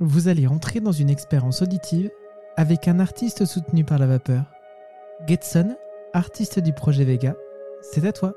[0.00, 2.10] vous allez entrer dans une expérience auditive
[2.56, 4.44] avec un artiste soutenu par la vapeur.
[5.26, 5.76] Getson,
[6.12, 7.36] artiste du projet Vega,
[7.80, 8.34] c'est à toi.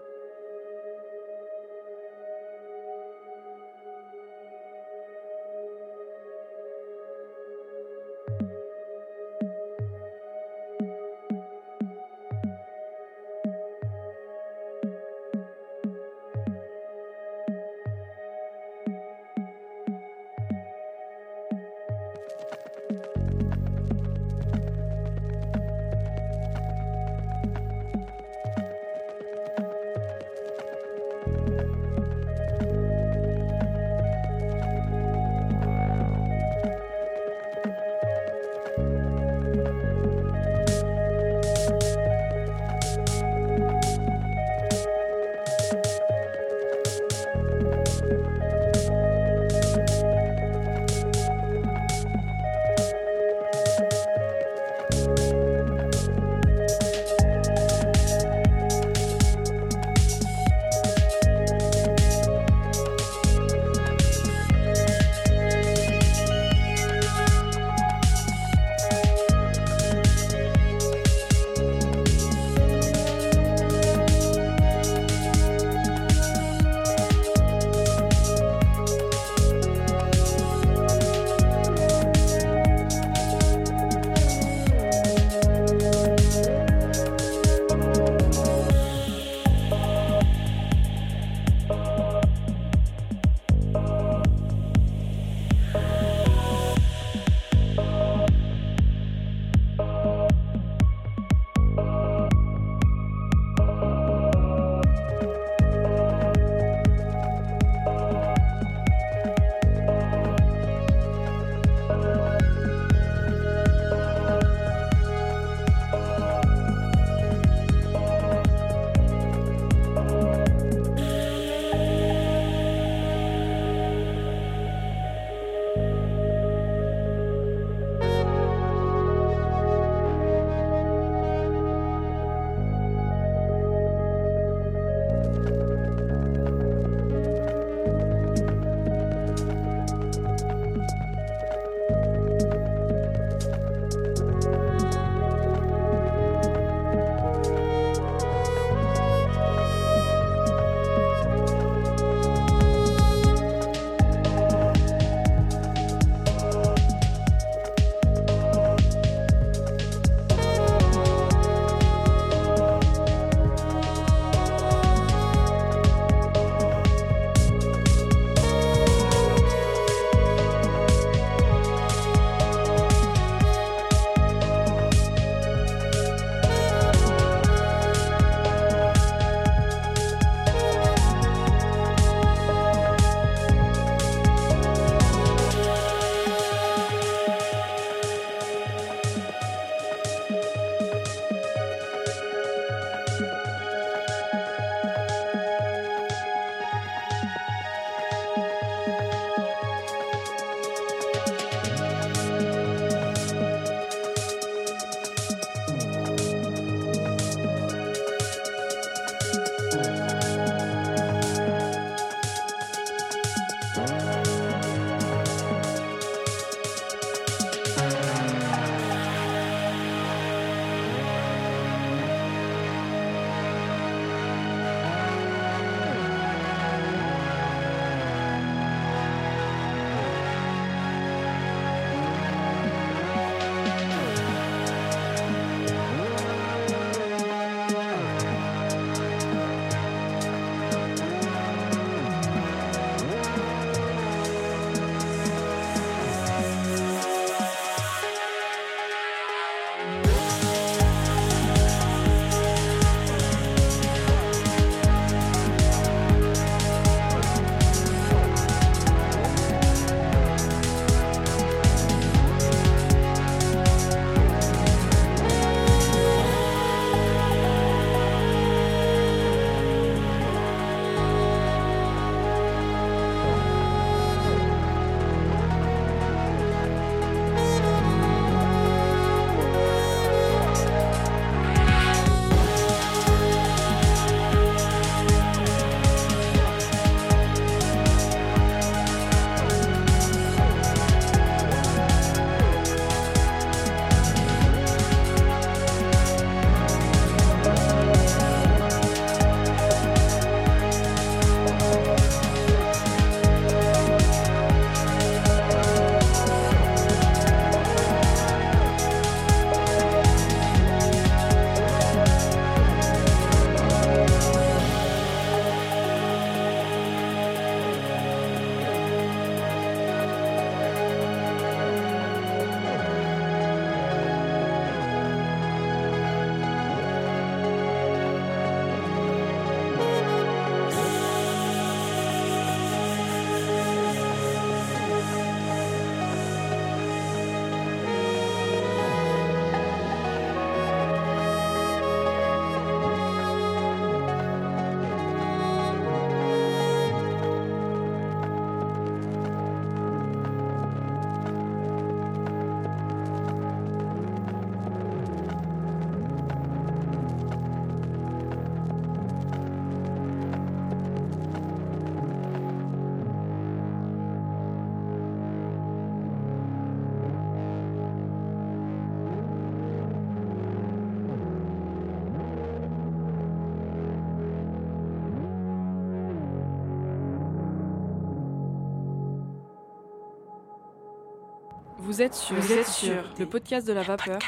[381.97, 384.19] Vous êtes sur, vous êtes sur le podcast de la vapeur.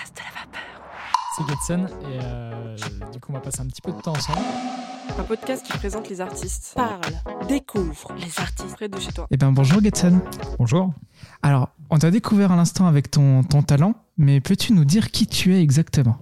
[1.37, 2.75] C'est Getson et euh,
[3.13, 4.39] du coup on va passer un petit peu de temps ensemble.
[5.15, 6.73] Un podcast qui présente les artistes.
[6.75, 6.99] Parle,
[7.47, 8.73] découvre les artistes.
[8.75, 9.27] Près de chez toi.
[9.29, 10.19] Eh bien bonjour Getson.
[10.57, 10.91] Bonjour.
[11.43, 15.27] Alors, on t'a découvert à l'instant avec ton, ton talent, mais peux-tu nous dire qui
[15.27, 16.17] tu es exactement?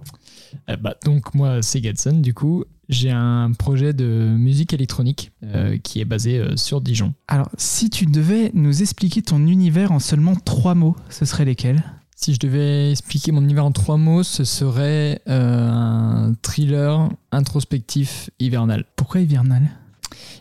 [0.69, 5.77] Euh, bah, donc moi c'est Getson du coup j'ai un projet de musique électronique euh,
[5.77, 7.13] qui est basé euh, sur Dijon.
[7.27, 11.83] Alors, si tu devais nous expliquer ton univers en seulement trois mots, ce seraient lesquels?
[12.15, 18.29] Si je devais expliquer mon univers en trois mots, ce serait euh, un thriller introspectif
[18.39, 18.85] hivernal.
[18.95, 19.69] Pourquoi hivernal?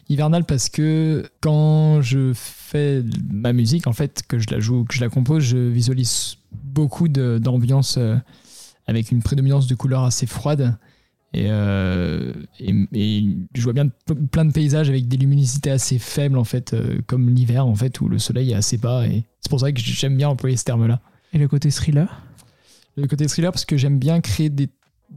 [0.08, 4.94] Hivernal parce que quand je fais ma musique, en fait, que je la joue, que
[4.94, 7.98] je la compose, je visualise beaucoup d'ambiance
[8.86, 10.76] avec une prédominance de couleurs assez froides.
[11.32, 13.88] Et, euh, et, et je vois bien
[14.30, 18.00] plein de paysages avec des luminosités assez faibles, en fait, euh, comme l'hiver, en fait,
[18.00, 19.06] où le soleil est assez bas.
[19.06, 21.00] Et c'est pour ça que j'aime bien employer ce terme-là.
[21.32, 22.22] Et le côté thriller?
[22.96, 24.70] Le côté thriller, parce que j'aime bien créer des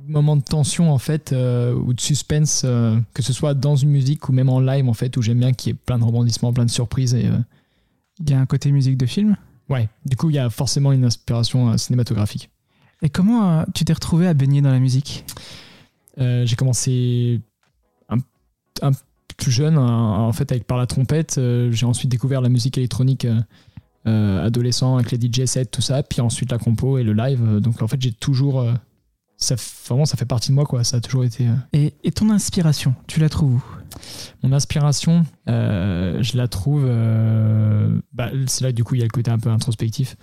[0.07, 2.65] moments de tension, en fait, euh, ou de suspense,
[3.13, 5.53] que ce soit dans une musique ou même en live, en fait, où j'aime bien
[5.53, 7.13] qu'il y ait plein de rebondissements, plein de surprises.
[7.13, 7.29] Et,
[8.19, 9.37] Il y a un côté musique de film?
[9.69, 12.49] Ouais, du coup, il y a forcément une inspiration cinématographique.
[13.01, 15.23] Et comment tu t'es retrouvé à baigner dans la musique?
[16.19, 17.41] Euh, j'ai commencé
[18.09, 18.17] un,
[18.81, 18.91] un
[19.37, 21.37] plus jeune, en en fait, avec par la trompette.
[21.37, 23.25] Euh, j'ai ensuite découvert la musique électronique
[24.07, 26.03] euh, adolescent avec les DJ sets, tout ça.
[26.03, 27.59] Puis ensuite la compo et le live.
[27.59, 28.65] Donc en fait, j'ai toujours.
[29.37, 29.55] ça,
[29.87, 30.83] vraiment, ça fait partie de moi, quoi.
[30.83, 31.47] Ça a toujours été.
[31.47, 33.63] euh, et, et ton inspiration, tu la trouves où?
[34.43, 36.83] Mon inspiration, euh, je la trouve.
[36.85, 40.15] euh, bah, c'est là, du coup, il y a le côté un peu introspectif.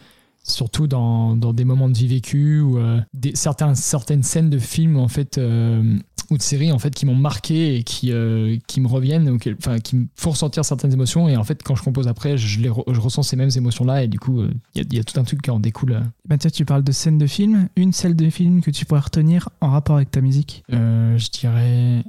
[0.48, 4.60] Surtout dans, dans des moments de vie vécus ou euh, des, certains, certaines scènes de
[4.60, 5.98] films en fait, euh,
[6.30, 9.38] ou de séries en fait, qui m'ont marqué et qui, euh, qui me reviennent, ou
[9.38, 11.28] qui, enfin, qui me font ressentir certaines émotions.
[11.28, 14.04] Et en fait, quand je compose après, je, les re- je ressens ces mêmes émotions-là.
[14.04, 14.40] Et du coup,
[14.76, 16.00] il y, y a tout un truc qui en découle.
[16.38, 17.68] tiens, tu parles de scène de film.
[17.74, 20.62] Une scène de film que tu pourrais retenir en rapport avec ta musique?
[20.70, 22.04] Je dirais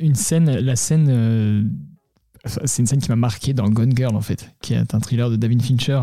[0.00, 1.70] une scène, la scène,
[2.46, 5.28] c'est une scène qui m'a marqué dans Gone Girl en fait, qui est un thriller
[5.28, 6.00] de David Fincher.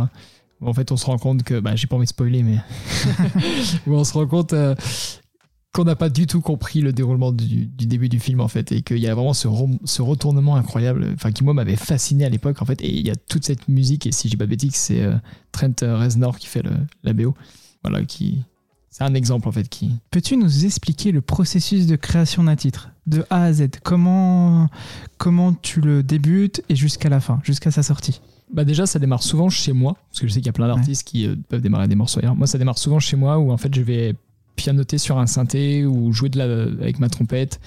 [0.61, 2.57] En fait, on se rend compte que, bah, j'ai pas envie de spoiler, mais
[3.87, 4.75] où on se rend compte euh,
[5.73, 8.71] qu'on n'a pas du tout compris le déroulement du, du début du film en fait,
[8.71, 9.47] et qu'il y a vraiment ce,
[10.01, 13.15] retournement incroyable, enfin qui moi m'avait fasciné à l'époque en fait, et il y a
[13.15, 15.15] toute cette musique, et si j'ai pas de bêtises, c'est euh,
[15.51, 16.71] Trent Reznor qui fait le,
[17.03, 17.35] la BO,
[17.83, 18.43] voilà, qui,
[18.89, 22.89] c'est un exemple en fait qui, Peux-tu nous expliquer le processus de création d'un titre
[23.05, 23.69] de A à Z?
[23.83, 24.67] Comment,
[25.17, 28.21] comment tu le débutes et jusqu'à la fin, jusqu'à sa sortie?
[28.51, 30.67] Bah déjà, ça démarre souvent chez moi, parce que je sais qu'il y a plein
[30.67, 32.35] d'artistes qui euh, peuvent démarrer des morceaux ailleurs.
[32.35, 34.15] Moi, ça démarre souvent chez moi, où en fait, je vais
[34.55, 36.45] pianoter sur un synthé ou jouer de la,
[36.81, 37.59] avec ma trompette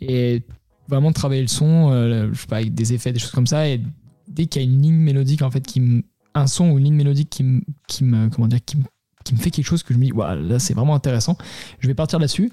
[0.00, 0.42] et
[0.88, 3.68] vraiment travailler le son, euh, je sais pas, avec des effets, des choses comme ça.
[3.68, 3.80] Et
[4.28, 6.02] dès qu'il y a une ligne mélodique, en fait, qui me-
[6.34, 8.84] un son ou une ligne mélodique qui me, qui me, comment dire, qui me,
[9.24, 11.36] qui me fait quelque chose que je me dis, Waouh, là, c'est vraiment intéressant.
[11.80, 12.50] Je vais partir là-dessus.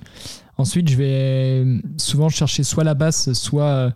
[0.58, 1.66] Ensuite, je vais
[1.98, 3.94] souvent chercher soit la basse, soit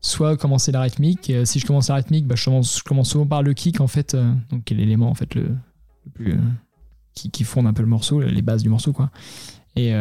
[0.00, 1.30] soit commencer la rythmique.
[1.30, 2.44] Euh, si je commence la rythmique, bah, je,
[2.82, 5.56] commence, souvent par le kick, en fait, euh, donc qui est l'élément en fait, le,
[6.14, 6.40] plus, euh,
[7.14, 8.92] qui, qui fonde un peu le morceau, les bases du morceau.
[8.92, 9.10] Quoi.
[9.76, 9.94] Et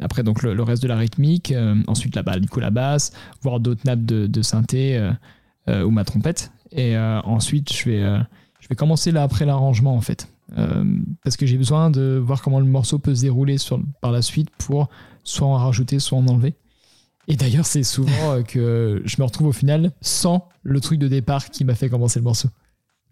[0.00, 1.52] après, donc le, reste de la rythmique,
[1.88, 3.12] ensuite la, bah, du coup, la basse,
[3.42, 5.10] voire d'autres nappes de, synthé
[5.66, 6.52] ou ma trompette.
[6.70, 8.00] Et ensuite, je vais,
[8.60, 10.28] je vais commencer là après l'arrangement en fait.
[11.24, 13.56] Parce que j'ai besoin de voir comment le morceau peut se dérouler
[14.00, 14.88] par la suite pour
[15.24, 16.54] soit en rajouter, soit en enlever.
[17.28, 21.08] Et d'ailleurs, c'est souvent euh, que je me retrouve au final sans le truc de
[21.08, 22.48] départ qui m'a fait commencer le morceau.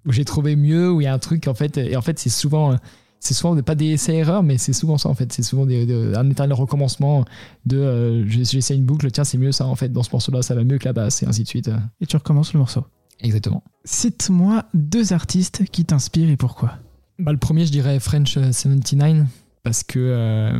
[0.06, 1.76] Où j'ai trouvé mieux, où il y a un truc en fait.
[1.78, 2.76] Et en fait, c'est souvent, euh,
[3.20, 5.32] c'est souvent pas des essais-erreurs, mais c'est souvent ça en fait.
[5.32, 7.24] C'est souvent des- un éternel recommencement
[7.66, 9.90] de euh, j'essaie une boucle, tiens, c'est mieux ça en fait.
[9.92, 11.68] Dans ce morceau-là, ça va mieux que la basse, et ainsi de suite.
[11.68, 11.76] euh.
[12.00, 12.84] Et tu recommences le morceau.
[13.20, 13.62] Exactement.
[13.84, 16.74] Cite-moi deux artistes qui t'inspirent et pourquoi.
[17.18, 19.26] Bah, le premier, je dirais French euh, 79,
[19.62, 20.58] parce que euh,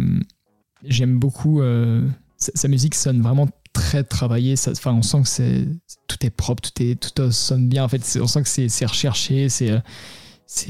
[0.84, 1.60] j'aime beaucoup.
[1.60, 2.06] euh,
[2.38, 4.54] sa, musique sonne vraiment très travaillée.
[4.68, 5.64] Enfin, on sent que
[6.06, 7.84] tout est propre, tout sonne bien.
[7.84, 9.48] En fait, on sent que c'est recherché.
[9.48, 9.70] C'est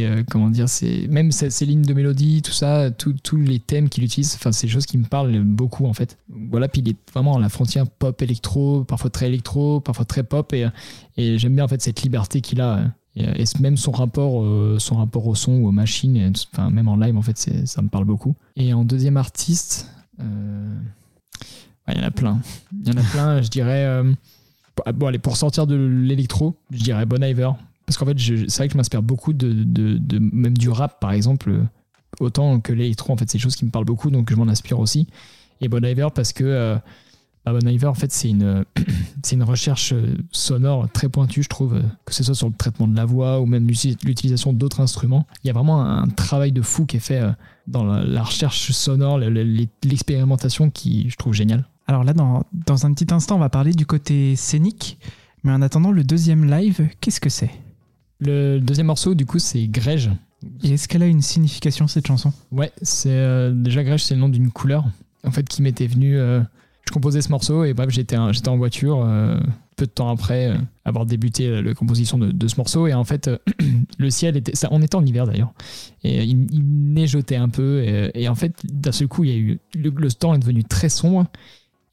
[0.01, 0.67] euh, comment dire,
[1.11, 4.35] même ces lignes de mélodie, tout ça, tous les thèmes qu'il utilise.
[4.35, 6.19] Enfin, c'est des choses qui me parlent beaucoup en fait.
[6.29, 10.23] Voilà, puis il est vraiment à la frontière pop électro, parfois très électro, parfois très
[10.23, 10.69] pop, et,
[11.17, 12.91] j'aime bien en fait cette liberté qu'il a.
[13.17, 16.33] et, même son rapport, euh, son rapport au son ou aux machines,
[16.71, 18.35] même en live, en fait, ça me parle beaucoup.
[18.57, 20.81] Et en deuxième artiste, euh,
[21.89, 22.41] ouais, il y en a plein.
[22.83, 23.85] Il y en a plein, je dirais.
[23.87, 24.13] euh,
[24.95, 27.51] bon, allez, pour sortir de l'électro, je dirais Bon Iver.
[27.87, 31.13] Parce qu'en fait, c'est vrai que je m'inspire beaucoup de, de, même du rap, par
[31.13, 31.53] exemple,
[32.21, 33.13] autant que l'électro.
[33.13, 35.07] En fait, c'est des choses qui me parlent beaucoup, donc je m'en inspire aussi.
[35.61, 36.45] Et Bon Iver parce que.
[36.45, 36.77] euh,
[37.49, 38.65] Urban Iver, en fait, c'est une,
[39.33, 42.97] une recherche euh, sonore très pointue, je trouve, que ce soit sur le traitement de
[42.97, 45.29] la voix ou même l'uti- l'utilisation d'autres instruments.
[45.45, 47.31] Il y a vraiment un travail de fou qui est fait euh,
[47.69, 51.65] dans la, la recherche sonore, le- le- l'expérimentation qui, je trouve, génial.
[51.87, 54.99] Alors là, dans, dans un petit instant, on va parler du côté scénique.
[55.45, 57.51] Mais en attendant, le deuxième live, qu'est-ce que c'est?
[58.19, 60.11] Le deuxième morceau, du coup, c'est Grège.
[60.63, 62.33] Et est-ce qu'elle a une signification, cette chanson?
[62.51, 64.85] Ouais, c'est euh, déjà Grège, c'est le nom d'une couleur
[65.25, 66.17] en fait qui m'était venue.
[66.17, 66.41] euh,
[66.87, 69.41] je composais ce morceau et bref, j'étais j'étais en voiture euh,
[69.77, 73.29] peu de temps après avoir débuté la, composition de, de ce morceau et en fait
[73.99, 75.53] le ciel était, ça, on était en hiver d'ailleurs
[76.05, 79.35] et il, il neigeotait un peu et, et en fait d'un seul coup il y
[79.35, 81.27] a eu le, le temps est devenu très sombre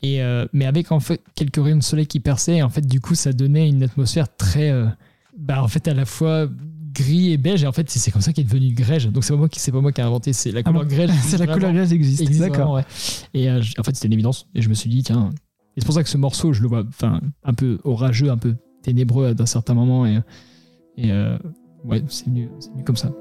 [0.04, 2.86] et euh, mais avec en fait quelques rayons de soleil qui perçaient et en fait
[2.86, 4.86] du coup ça donnait une atmosphère très euh,
[5.38, 6.48] bah en fait à la fois
[6.94, 9.40] gris et beige et en fait c'est comme ça qu'est devenu grège donc c'est pas
[9.40, 11.38] moi qui c'est pas moi qui ai inventé c'est la Ah couleur bon grège C'est
[11.38, 12.22] la couleur grise existe.
[12.22, 12.74] existe D'accord.
[12.74, 12.84] ouais.
[13.34, 14.48] Et euh, en fait, c'était une évidence.
[14.54, 15.32] Et je me suis dit, tiens.
[15.76, 18.38] Et c'est pour ça que ce morceau, je le vois enfin, un peu orageux, un
[18.38, 20.06] peu ténébreux d'un certain moment.
[20.06, 20.20] Et,
[20.98, 21.12] et
[21.84, 23.12] ouais, c'est venu, c'est venu comme ça.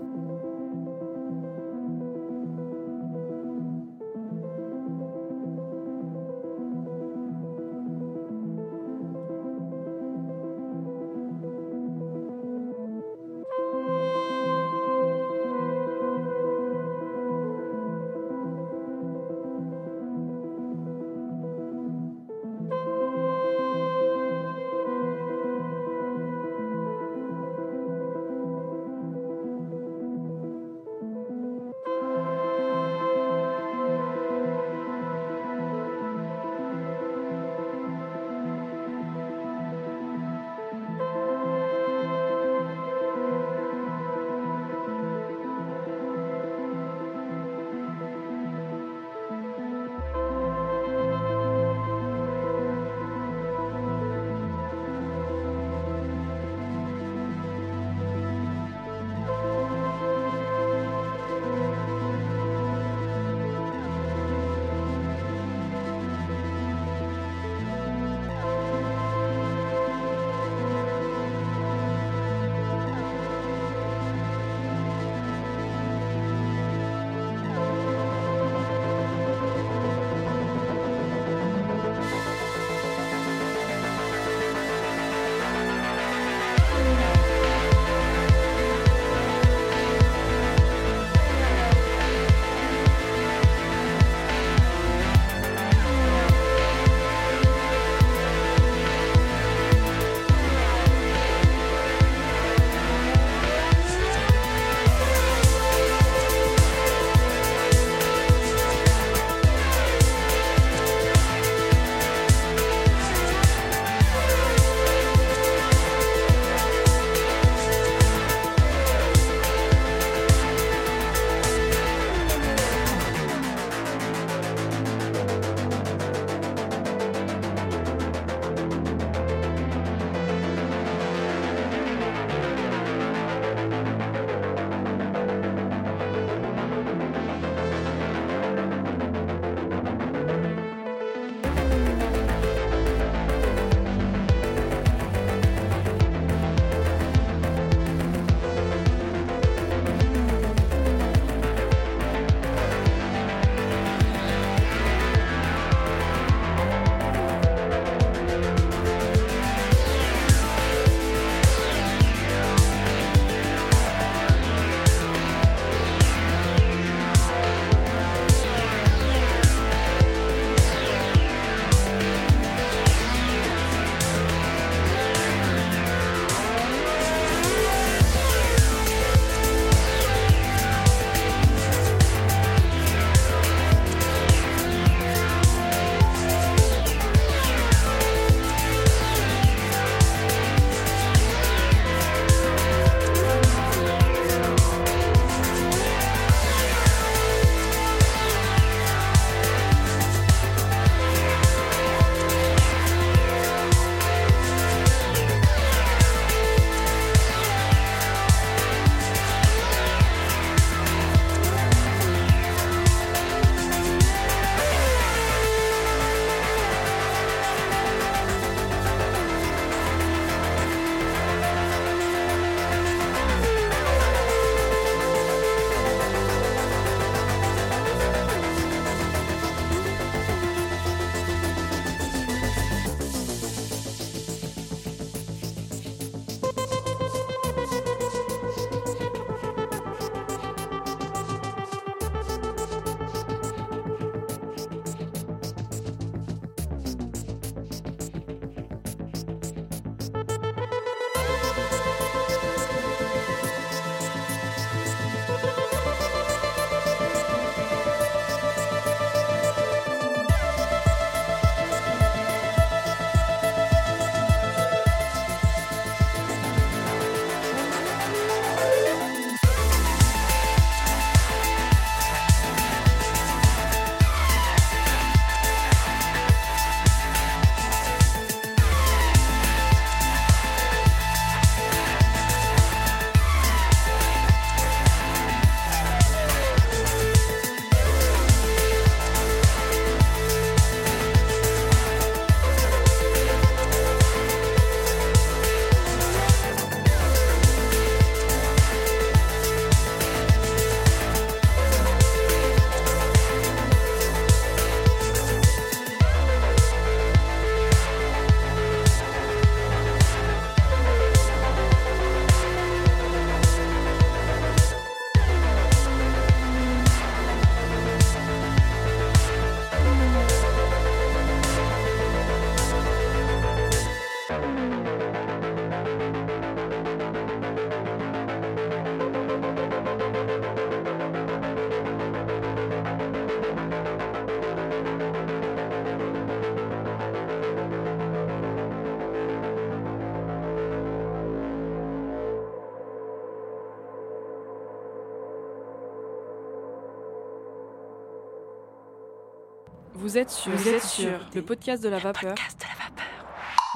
[350.12, 352.34] Vous êtes sur, vous êtes sur le podcast de la vapeur.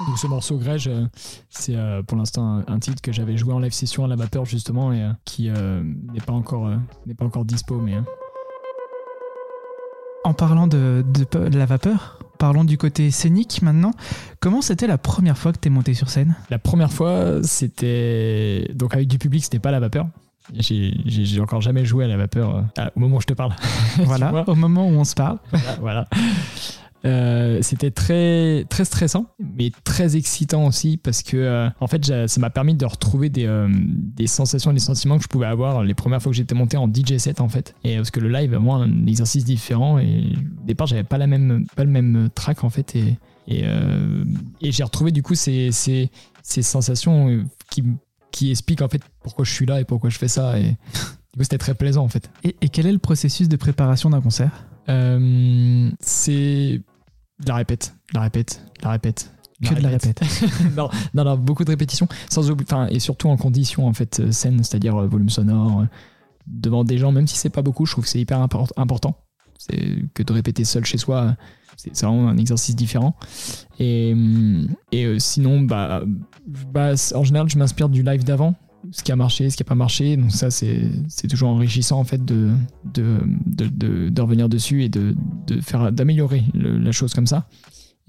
[0.05, 1.05] Donc ce morceau Grège, euh,
[1.49, 4.45] c'est euh, pour l'instant un, titre que j'avais joué en live session à la vapeur
[4.45, 6.69] justement et euh, qui n'est pas encore
[7.07, 7.95] n'est pas encore dispo mais
[10.23, 13.93] En parlant de, de- de la vapeur, parlons du côté scénique maintenant.
[14.39, 16.35] Comment c'était la première fois que t'es monté sur scène?
[16.51, 20.05] La première fois c'était donc avec du public c'était pas à la vapeur.
[20.53, 23.53] J'ai encore jamais joué à la vapeur euh, au moment où je te parle.
[23.99, 25.39] Voilà, au moment où on se parle.
[25.51, 25.77] voilà.
[25.79, 26.07] voilà.
[27.05, 32.41] Euh, c'était très très stressant mais très excitant aussi parce que euh, en fait ça
[32.41, 35.93] m'a permis de retrouver des, euh, des sensations des sentiments que je pouvais avoir les
[35.93, 38.49] premières fois que j'étais monté en DJ set en fait et parce que le live
[38.49, 40.33] vraiment un exercice différent et
[40.63, 43.15] au départ j'avais pas la même pas le même track en fait et
[43.47, 43.63] et,
[44.59, 46.11] et j'ai retrouvé du coup ces, ces,
[46.43, 47.81] ces sensations qui
[48.31, 50.63] qui expliquent en fait pourquoi je suis là et pourquoi je fais ça et
[50.93, 54.09] du coup c'était très plaisant en fait Et, et quel est le processus de préparation
[54.09, 54.65] d'un concert?
[54.89, 56.81] Euh, c'est
[57.45, 59.31] la répète, la répète, la répète.
[59.63, 60.21] Que de la répète.
[60.77, 64.31] non, non, non, beaucoup de répétitions, sans enfin, et surtout en condition en fait euh,
[64.31, 65.85] scène, c'est-à-dire euh, volume sonore, euh,
[66.45, 69.17] devant des gens, même si c'est pas beaucoup, je trouve que c'est hyper import- important.
[69.57, 71.31] C'est que de répéter seul chez soi, euh,
[71.75, 73.15] c'est vraiment un exercice différent.
[73.79, 76.03] Et, hum, et euh, sinon, bah,
[76.73, 78.55] bah, en général, je m'inspire du live d'avant,
[78.91, 80.17] ce qui a marché, ce qui a pas marché.
[80.17, 82.51] Donc ça, c'est toujours enrichissant en fait de
[82.93, 85.15] de, de, de- de revenir dessus et de,
[85.47, 87.47] de faire d'améliorer la chose comme ça.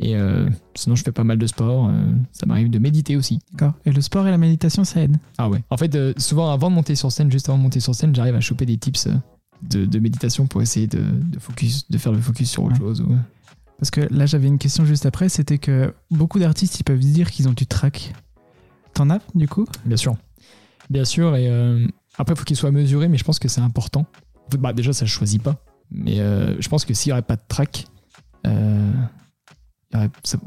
[0.00, 1.88] Et euh, sinon, je fais pas mal de sport.
[1.88, 1.92] euh,
[2.30, 3.40] ça m'arrive de méditer aussi.
[3.52, 3.74] D'accord.
[3.84, 5.16] Et le sport et la méditation, ça aide?
[5.38, 5.58] Ah ouais.
[5.70, 8.14] En fait, euh, souvent avant de monter sur scène, juste avant de monter sur scène,
[8.14, 9.14] j'arrive à choper des tips euh,
[9.62, 12.78] de, de méditation pour essayer de, de focus, de faire le focus sur autre Ouais.
[12.80, 13.00] chose.
[13.02, 13.16] ou-
[13.78, 17.30] Parce que là, j'avais une question juste après, c'était que beaucoup d'artistes, ils peuvent dire
[17.30, 18.12] qu'ils ont du track.
[18.94, 19.66] T'en as, du coup?
[19.84, 20.16] Bien sûr.
[20.90, 21.36] Bien sûr.
[21.36, 24.06] Et euh, après, il faut qu'il soit mesuré, mais je pense que c'est important.
[24.58, 25.56] Bah, déjà, ça ne choisit pas.
[25.90, 27.86] Mais euh, je pense que s'il n'y aurait pas de track,
[28.46, 28.92] euh,
[29.92, 30.38] il y aurait- ça-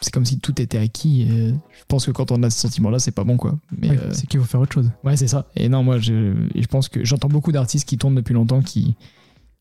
[0.00, 1.22] c'est comme si tout était acquis.
[1.22, 3.58] et je pense que quand on a ce sentiment-là, c'est pas bon, quoi.
[3.76, 4.90] Mais euh, C'est qu'il faut faire autre chose.
[5.04, 5.46] Ouais, c'est ça.
[5.56, 8.96] Et non, moi, je, je pense que j'entends beaucoup d'artistes qui tournent depuis longtemps qui,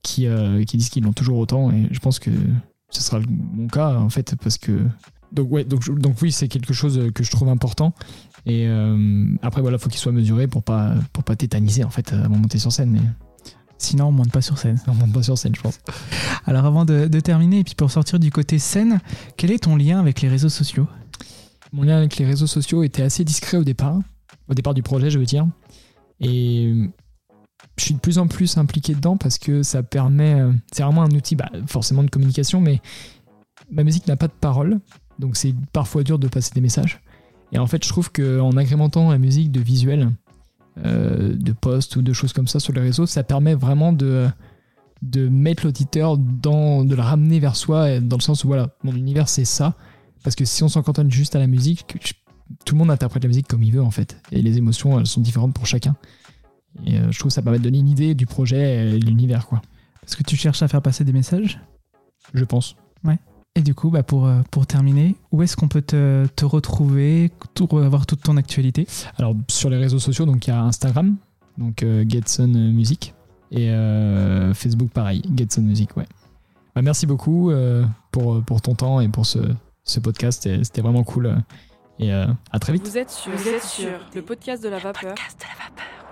[0.04, 1.72] qui, euh, qui disent qu'ils l'ont toujours autant.
[1.72, 2.32] Et je pense que
[2.90, 4.80] ce sera mon cas, en fait, parce que.
[5.32, 7.94] Donc, ouais, donc, donc oui, c'est quelque chose que je trouve important.
[8.46, 12.14] Et euh, après, voilà, faut qu'il soit mesuré pour pas, pour pas tétaniser, en fait,
[12.14, 12.92] avant de monter sur scène.
[12.92, 13.02] Mais
[13.78, 14.80] Sinon, on monte pas sur scène.
[14.88, 15.80] on monte pas sur scène, je pense.
[16.46, 19.00] Alors, avant de, de terminer, et puis pour sortir du côté scène,
[19.38, 20.88] quel est ton lien avec les réseaux sociaux?
[21.74, 24.00] Mon lien avec les réseaux sociaux était assez discret au départ,
[24.50, 25.46] au départ du projet, je veux dire.
[26.20, 26.74] Et
[27.78, 30.40] je suis de plus en plus impliqué dedans parce que ça permet.
[30.40, 32.82] euh, C'est vraiment un outil, bah, forcément de communication, mais
[33.70, 34.80] ma musique n'a pas de parole,
[35.20, 37.02] donc c'est parfois dur de passer des messages.
[37.52, 40.10] Et en fait, je trouve qu'en agrémentant la musique de visuels,
[40.86, 44.28] euh, de posts ou de choses comme ça sur les réseaux, ça permet vraiment de
[45.04, 48.96] de mettre l'auditeur dans de le ramener vers soi dans le sens où voilà mon
[48.96, 49.76] univers c'est ça
[50.24, 51.86] parce que si on s'en cantonne juste à la musique,
[52.66, 54.18] tout le monde interprète la musique comme il veut en fait.
[54.32, 55.96] Et les émotions, elles sont différentes pour chacun.
[56.86, 59.48] Et euh, je trouve que ça permet de donner une idée du projet et l'univers,
[59.48, 59.62] quoi.
[60.02, 61.60] Parce que tu cherches à faire passer des messages?
[62.34, 62.76] Je pense.
[63.58, 67.32] Et du coup, bah pour, euh, pour terminer, où est-ce qu'on peut te, te retrouver,
[67.56, 68.86] tout- avoir toute ton actualité?
[69.18, 71.16] Alors, sur les réseaux sociaux, donc il y a Instagram,
[71.58, 73.16] donc euh, Getson Music,
[73.52, 76.06] et euh, Facebook, pareil, Getson Music, ouais.
[76.76, 79.40] Bah, merci beaucoup euh, pour, pour ton temps et pour ce,
[79.84, 80.48] ce podcast.
[80.64, 81.36] C'était vraiment cool.
[81.98, 82.88] Et euh, à très vite.
[82.88, 85.16] Vous êtes sur, vous êtes sur le podcast de la vapeur.
[85.16, 86.07] Podcast de la vapeur.